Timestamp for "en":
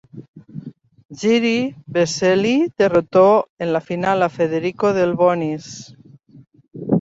3.59-3.71